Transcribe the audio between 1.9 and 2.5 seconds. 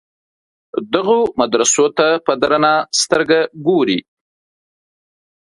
ته په